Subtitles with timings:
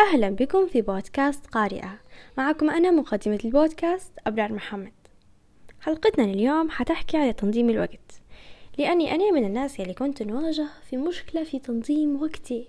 [0.00, 1.98] أهلا بكم في بودكاست قارئة.
[2.38, 4.92] معكم أنا مقدمة البودكاست أبرار محمد.
[5.80, 8.20] حلقتنا اليوم حتحكي على تنظيم الوقت.
[8.78, 12.68] لأني أنا من الناس اللي كنت نواجه في مشكلة في تنظيم وقتي.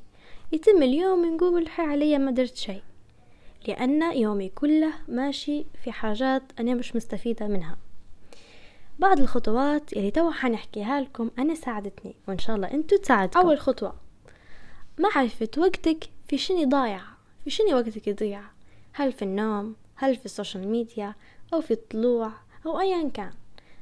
[0.52, 2.82] يتم اليوم نقول حي عليا ما درت شيء.
[3.68, 7.77] لأن يومي كله ماشي في حاجات أنا مش مستفيدة منها.
[9.00, 13.39] بعض الخطوات اللي توا حنحكيها لكم أنا ساعدتني وإن شاء الله أنتوا تساعدكم.
[13.39, 13.95] أول خطوة.
[15.00, 17.02] معرفة وقتك في شنو ضايع؟
[17.47, 18.41] شنو وقتك يضيع؟
[18.93, 21.15] هل في النوم؟ هل في ال social media؟
[21.54, 22.31] أو في الطلوع؟
[22.65, 23.33] أو أيا كان؟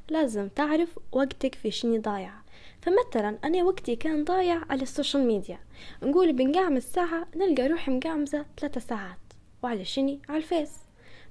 [0.09, 2.33] لازم تعرف وقتك في شنو ضايع.
[2.81, 5.59] فمثلا أنا وقتي كان ضايع على ال social media.
[6.03, 9.17] نقول بنقعمز ساعة نلقى روحي مقعمزة ثلاثة ساعات.
[9.63, 10.71] وعلى شني على الفيس.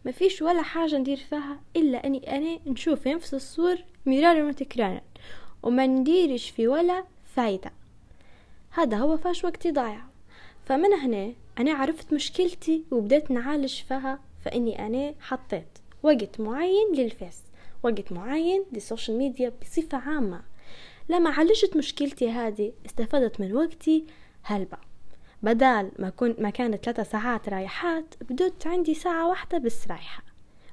[0.04, 3.76] ما فيش ولا حاجة ندير فيها إلا أني أنا نشوف نفس الصور
[4.06, 5.00] مرارا وتكرارا.
[5.62, 7.04] وما نديرش في ولا
[7.34, 7.72] فايدة.
[8.70, 10.07] هذا هو فاش وقتي ضايع.
[10.68, 17.42] فمن هنا أنا عرفت مشكلتي وبدأت نعالج فيها فإني أنا حطيت وقت معين للفيس
[17.82, 20.40] وقت معين لل social media بصفة عامة.
[21.08, 24.04] لما عالجت مشكلتي هذه استفدت من وقتي
[24.42, 24.76] هلبة.
[25.42, 30.22] بدال ما كنت ما كانت ثلاثة ساعات رايحات بدوت عندي ساعة واحدة بس رايحة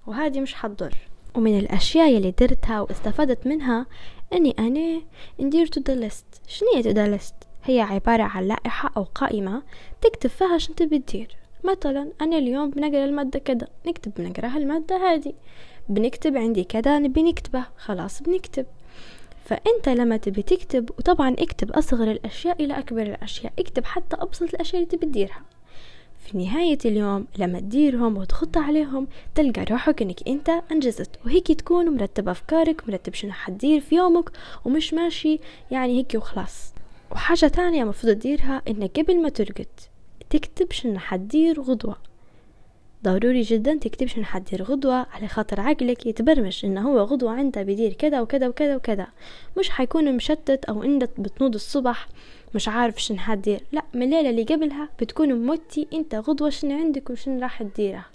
[0.07, 0.97] وهذه مش حتضر.
[1.35, 3.85] ومن الأشياء اللي درتها واستفدت منها
[4.33, 5.01] أني أنا
[5.39, 7.35] ندير to do list شنو هي to do list
[7.65, 9.63] هي عبارة عن لائحة أو قائمة
[10.01, 11.35] تكتب فيها شنو تبي تدير.
[11.63, 15.33] مثلا أنا اليوم بنقرأ المادة كذا نكتب بنقرأها المادة هذه.
[15.89, 17.63] بنكتب عندي كذا نبي نكتبه.
[17.77, 18.65] خلاص بنكتب.
[19.45, 24.83] فأنت لما تبي تكتب وطبعا اكتب أصغر الأشياء إلى أكبر الأشياء اكتب حتى أبسط الأشياء
[24.83, 25.41] اللي تبي تديرها.
[26.19, 31.09] في نهاية اليوم لما تديرهم وتخط عليهم تلقى روحك إنك أنت أنجزت.
[31.25, 34.29] وهيك تكون مرتب أفكارك مرتب شنو حتدير في يومك
[34.65, 35.39] ومش ماشي
[35.71, 36.74] يعني هيك وخلاص.
[37.11, 39.67] وحاجة تانية مفروض تديرها انك قبل ما ترقد
[40.29, 41.97] تكتب شنو حتدير غدوة.
[43.03, 47.93] ضروري جدا تكتب شنو حتدير غدوة على خاطر عقلك يتبرمج انه هو غدوة عنده بيدير
[47.93, 49.07] كذا وكذا وكذا وكذا.
[49.57, 52.07] مش حيكون مشتت أو انت بتنوض الصبح
[52.55, 53.61] مش عارف شنو حتدير.
[53.71, 58.05] لا من الليلة اللي قبلها بتكون موتي أنت غدوة شنو عندك وشنو راح تديره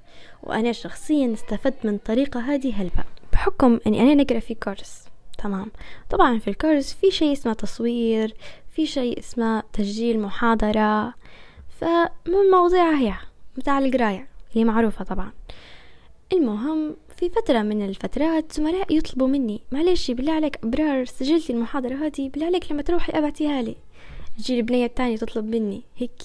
[0.42, 5.09] وأنا شخصيا استفدت من الطريقة هذه هلبا بحكم إني أنا نقرأ في كورس.
[5.42, 5.70] تمام.
[6.10, 8.34] طبعا في الكورس في شيء اسمه تصوير
[8.70, 11.14] في شيء اسمه تسجيل محاضرة
[11.80, 13.14] فمو المواضيع هي
[13.58, 15.32] متاع القراية اللي معروفة طبعا.
[16.32, 22.28] المهم في فترة من الفترات زملاء يطلبوا مني معلش بالله عليك أبرار سجلتي المحاضرة هذه
[22.28, 23.76] بالله عليك لما تروحي أبعتيها لي.
[24.38, 26.22] تجي البنية التانية تطلب مني هيك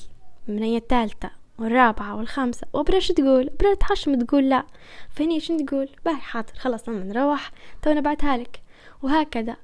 [0.50, 2.68] البنية الثالثة والرابعة والخامسة.
[2.74, 4.64] وأبرار شو تقول؟ أبرار تحشم تقول لا.
[5.10, 7.52] فهني شو تقول؟ باهي حاضر خلاص لما نروح
[7.82, 8.65] تو أنا بعتها لك.
[9.04, 9.56] وهكذا.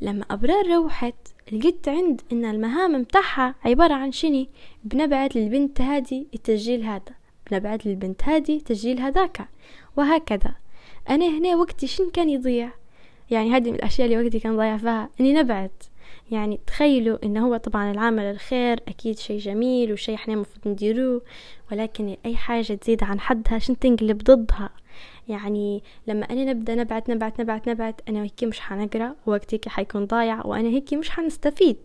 [0.00, 1.14] لما أبرار روحت
[1.52, 4.48] لقيت عند إن المهام متاعها عبارة عن شني
[4.84, 7.14] بنبعت للبنت هذه التسجيل هذا.
[7.50, 9.48] بنبعت للبنت هذه تسجيل هذاك.
[9.96, 10.54] وهكذا.
[11.10, 12.70] أنا هنا وقتي شن كان يضيع؟
[13.30, 15.84] يعني هذه من الأشياء اللي وقتي كان ضايع فيها إني نبعت
[16.30, 21.22] يعني تخيلوا إنه هو طبعا العمل الخير أكيد شيء جميل وشيء إحنا المفروض نديروه
[21.72, 24.70] ولكن أي حاجة تزيد عن حدها شن تنقلب ضدها؟
[25.28, 30.46] يعني لما أنا نبدأ نبعت نبعت نبعت نبعت أنا هيك مش حنقرأ وقتي حيكون ضايع
[30.46, 31.76] وأنا هيك مش حنستفيد.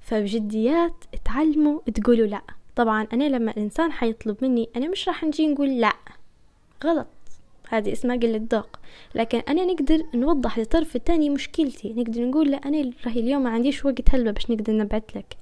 [0.00, 2.42] فبجديات تعلموا تقولوا لأ.
[2.76, 5.92] طبعا أنا لما الإنسان حيطلب مني أنا مش راح نجي نقول لأ.
[6.84, 7.06] غلط.
[7.68, 8.76] هذه اسمها قلة ذوق
[9.14, 11.92] لكن أنا نقدر نوضح للطرف الثاني مشكلتي.
[11.92, 15.36] نقدر نقول له أنا راهي اليوم ما عنديش وقت هلبة باش نقدر نبعت لك.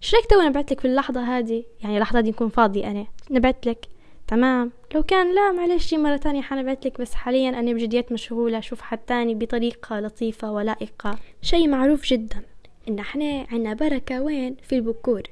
[0.00, 3.06] شن رايك توا نبعت لك في اللحظة هذه؟ يعني اللحظة دي نكون فاضي أنا.
[3.30, 3.86] نبعت لك
[4.28, 4.72] تمام.
[4.94, 8.58] لو كان لا معلش مرة تانية حنبعت لك بس حاليا أنا بجديات مشغولة.
[8.58, 11.18] أشوف حد تاني بطريقة لطيفة ولائقة.
[11.42, 12.42] شيء معروف جدا
[12.88, 15.22] إن إحنا عنا بركة وين؟ في البكور.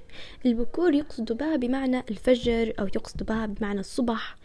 [0.46, 4.36] البكور يقصد بها بمعنى الفجر أو يقصد بها بمعنى الصبح.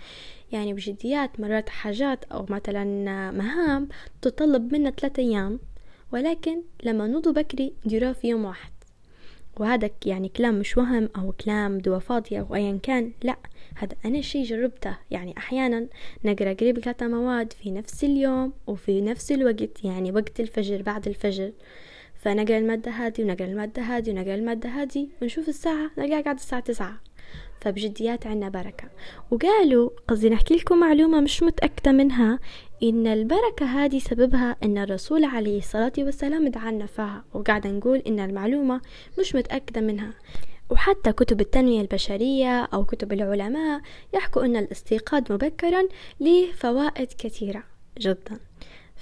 [0.52, 2.84] يعني بجديات مرات حاجات أو مثلا
[3.32, 3.90] مهام
[4.22, 5.60] تطلب منا ثلاثة أيام.
[6.12, 8.72] ولكن لما نوضو بكري نديروها في يوم واحد.
[9.60, 13.36] وهذا يعني كلام مش وهم أو كلام دوا فاضية أو أيا كان لا
[13.76, 14.98] هذا أنا شي جربته.
[15.12, 15.88] يعني أحيانا
[16.26, 21.52] نقرأ قريب ثلاثة مواد في نفس اليوم وفي نفس الوقت يعني وقت الفجر بعد الفجر.
[22.22, 27.00] فنقرأ المادة هذه ونقرأ المادة هذه ونقرأ المادة هذه ونشوف الساعة نلقاها قاعدة الساعة تسعة.
[27.62, 28.90] فبجديات عنا بركة.
[29.32, 32.40] وقالوا قصدي نحكي لكم معلومة مش متأكدة منها
[32.84, 38.82] إن البركة هذه سببها إن الرسول عليه الصلاة والسلام دعانا فيها وقاعدة نقول إن المعلومة
[39.20, 40.14] مش متأكدة منها.
[40.70, 43.82] وحتى كتب التنمية البشرية أو كتب العلماء
[44.14, 45.84] يحكوا أن الاستيقاظ مبكرا
[46.20, 47.64] له فوائد كثيرة
[48.00, 48.40] جدا.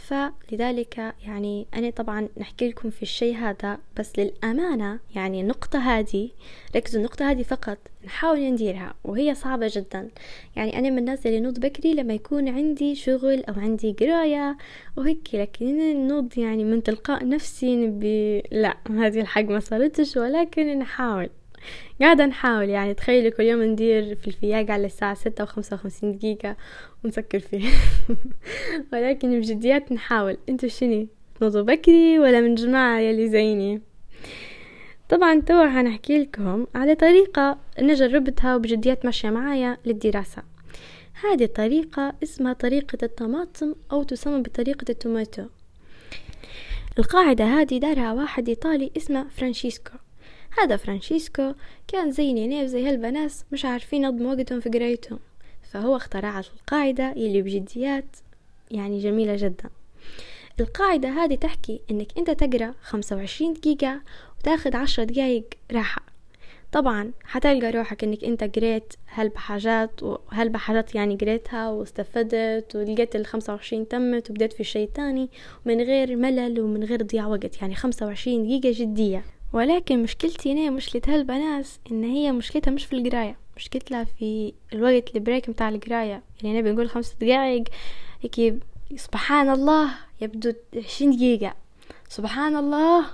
[0.08, 6.30] فلذلك يعني أنا طبعا نحكي لكم في الشيء هذا بس للأمانة يعني النقطة هذه
[6.76, 10.10] ركزوا النقطة هذه فقط نحاول نديرها وهي صعبة جدا.
[10.56, 14.58] يعني أنا من الناس اللي نوض بكري لما يكون عندي شغل أو عندي قراية
[14.98, 21.30] وهيك لكن نوض يعني من تلقاء نفسي نبي لا هذه الحق ما صارتش ولكن نحاول.
[22.02, 26.56] قاعدة نحاول يعني تخيلوا كل يوم ندير في الفياق على الساعة ستة وخمسة وخمسين دقيقة
[27.04, 27.70] ونسكر فيه.
[28.94, 30.38] ولكن بجديات نحاول.
[30.50, 31.08] انتو شني
[31.40, 33.82] تنوضوا بكري ولا من جماعة يلي زيني؟
[35.10, 40.44] طبعا توا هنحكي لكم على طريقة أنا جربتها وبجديات ماشية معايا للدراسة.
[41.24, 45.46] هذه الطريقة اسمها طريقة الطماطم أو تسمى بطريقة ال tomato.
[47.00, 49.94] القاعدة هذه دارها واحد إيطالي اسمه فرانشيسكو.
[50.58, 51.54] هذا فرانشيسكو
[51.88, 55.20] كان زي نينيف زي هالبنات مش عارفين ينظموا وقتهم في قرايتهم.
[55.72, 58.16] فهو اخترع القاعدة اللي بجديات
[58.72, 59.70] يعني جميلة جدا.
[60.60, 64.02] القاعدة هذه تحكي إنك أنت تقرأ خمسة وعشرين دقيقة
[64.40, 66.02] وتاخد عشرة دقايق راحة.
[66.72, 74.30] طبعا حتلقى روحك إنك أنت قريت هالبحاجات وهالبحاجات يعني قريتها واستفدت ولقيت الخمسة وعشرين تمت
[74.30, 75.30] وبدأت في شيء تاني
[75.66, 77.62] من غير ملل ومن غير ضياع وقت.
[77.62, 79.24] يعني خمسة وعشرين دقيقة جدية.
[79.54, 83.38] ولكن مشكلتي هنا مشكلة هالبنات إن هي مشكلتها مش في القراية.
[83.58, 86.24] مشكلتها في الوقت البريك متاع القراية.
[86.44, 87.64] يعني أنا بنقول خمس دقايق
[88.22, 88.56] هيك
[88.96, 89.90] سبحان الله
[90.22, 91.54] يبدو عشرين دقيقة.
[92.10, 93.06] سبحان الله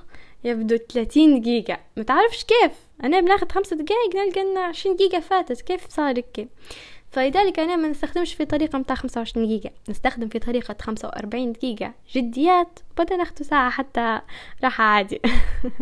[0.43, 1.79] يبدو ثلاثين دقيقة.
[1.97, 2.71] متعرفش كيف؟
[3.03, 5.61] أنا بناخد خمسة دقايق نلقى إن عشرين دقيقة فاتت.
[5.61, 6.47] كيف صار هيك؟
[7.15, 10.39] فلذلك أنا ما نستخدمش في طريقة متاع خمسة وعشرين دقيقة نستخدم في
[10.81, 14.19] خمسة وأربعين دقيقة جديات وبعدين ناخد ساعة حتى
[14.63, 15.21] راحة عادي.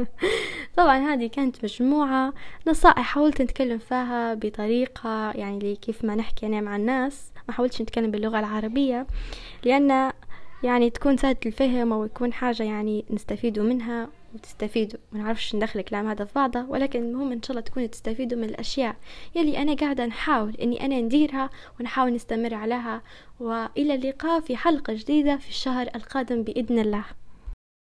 [0.78, 2.34] طبعا هذه كانت مجموعة
[2.68, 7.32] نصائح حاولت نتكلم فيها بطريقة يعني كيف ما نحكي أنا مع الناس.
[7.48, 9.08] ما حاولتش نتكلم باللغة العربية
[9.64, 10.12] لأن
[10.64, 14.10] يعني تكون سهلة الفهم أو يكون حاجة يعني نستفيدوا منها.
[14.34, 15.00] وتستفيدوا.
[15.12, 18.44] ما نعرفش ندخل الكلام هذا في بعضه ولكن المهم إن شاء الله تكونوا تستفيدوا من
[18.44, 18.96] الأشياء
[19.36, 21.50] يلي أنا قاعدة نحاول إني أنا نديرها
[21.80, 23.02] ونحاول نستمر عليها.
[23.40, 27.06] وإلى اللقاء في حلقة جديدة في الشهر القادم بإذن الله.